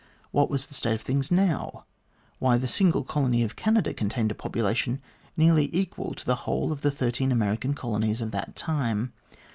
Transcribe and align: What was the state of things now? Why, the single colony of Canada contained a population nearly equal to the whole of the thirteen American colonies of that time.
What 0.31 0.49
was 0.49 0.65
the 0.65 0.73
state 0.73 0.95
of 0.95 1.03
things 1.03 1.29
now? 1.29 1.85
Why, 2.39 2.57
the 2.57 2.67
single 2.67 3.03
colony 3.03 3.43
of 3.43 3.55
Canada 3.55 3.93
contained 3.93 4.31
a 4.31 4.33
population 4.33 4.99
nearly 5.37 5.69
equal 5.71 6.15
to 6.15 6.25
the 6.25 6.37
whole 6.49 6.71
of 6.71 6.81
the 6.81 6.89
thirteen 6.89 7.31
American 7.31 7.75
colonies 7.75 8.19
of 8.19 8.31
that 8.31 8.55
time. 8.55 9.13